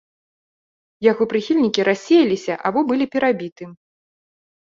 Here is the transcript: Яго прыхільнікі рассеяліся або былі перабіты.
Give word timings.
Яго 1.11 1.23
прыхільнікі 1.33 1.85
рассеяліся 1.89 2.53
або 2.69 2.79
былі 2.93 3.05
перабіты. 3.17 3.63